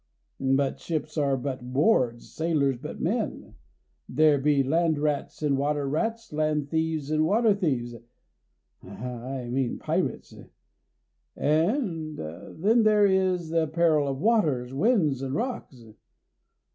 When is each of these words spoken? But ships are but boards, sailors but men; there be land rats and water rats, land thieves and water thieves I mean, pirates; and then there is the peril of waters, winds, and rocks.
But 0.39 0.79
ships 0.79 1.15
are 1.15 1.37
but 1.37 1.73
boards, 1.73 2.31
sailors 2.33 2.77
but 2.79 2.99
men; 2.99 3.53
there 4.09 4.39
be 4.39 4.63
land 4.63 4.97
rats 4.97 5.43
and 5.43 5.59
water 5.59 5.87
rats, 5.87 6.33
land 6.33 6.71
thieves 6.71 7.11
and 7.11 7.23
water 7.23 7.53
thieves 7.53 7.93
I 8.81 9.47
mean, 9.51 9.77
pirates; 9.77 10.33
and 11.35 12.17
then 12.17 12.81
there 12.81 13.05
is 13.05 13.49
the 13.49 13.67
peril 13.67 14.07
of 14.07 14.17
waters, 14.17 14.73
winds, 14.73 15.21
and 15.21 15.35
rocks. 15.35 15.83